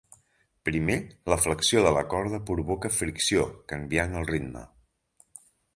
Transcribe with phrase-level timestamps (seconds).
[0.69, 0.95] Primer,
[1.33, 4.69] la flexió de la corda provoca fricció, canviant el ritme.